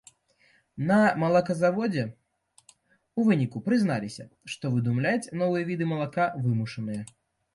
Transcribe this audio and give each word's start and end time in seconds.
На 0.91 0.95
малаказаводзе 1.23 2.05
ў 2.05 3.21
выніку 3.29 3.57
прызналіся, 3.67 4.25
што 4.53 4.71
выдумляць 4.77 5.31
новыя 5.43 5.63
віды 5.71 5.85
малака 5.93 6.25
вымушаныя. 6.47 7.01